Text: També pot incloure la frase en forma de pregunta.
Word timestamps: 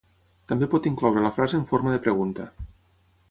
També 0.51 0.67
pot 0.71 0.87
incloure 0.91 1.25
la 1.27 1.31
frase 1.37 1.59
en 1.59 1.69
forma 1.73 1.93
de 1.97 2.01
pregunta. 2.09 2.49